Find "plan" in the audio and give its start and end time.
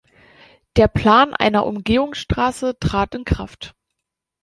0.87-1.35